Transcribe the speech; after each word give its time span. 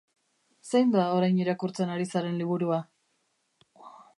Zein 0.69 0.93
da 0.95 1.03
orain 1.17 1.37
irakurtzen 1.43 1.93
ari 1.97 2.09
zaren 2.17 2.41
liburua? 2.43 2.81